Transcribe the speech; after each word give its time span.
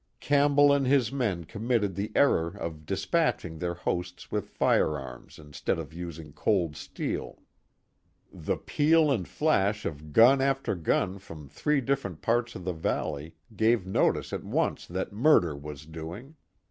Campbell 0.19 0.73
and 0.73 0.87
his 0.87 1.11
men 1.11 1.43
committed 1.45 1.93
the 1.93 2.11
error 2.15 2.47
of 2.47 2.87
dispatching 2.87 3.59
their 3.59 3.75
hosts 3.75 4.31
with 4.31 4.49
firearms 4.49 5.37
instead 5.37 5.77
of 5.77 5.93
using 5.93 6.33
cold 6.33 6.75
steel. 6.75 7.43
The 8.33 8.57
peal 8.57 9.11
and 9.11 9.27
flash 9.27 9.85
of 9.85 10.11
gun 10.11 10.41
after 10.41 10.73
gun 10.73 11.19
from 11.19 11.47
three 11.47 11.81
different 11.81 12.23
parts 12.23 12.55
of 12.55 12.63
the 12.65 12.73
valley 12.73 13.35
gave 13.55 13.85
notice 13.85 14.33
at 14.33 14.43
once 14.43 14.87
that 14.87 15.13
murder 15.13 15.55
was 15.55 15.85
doing. 15.85 16.33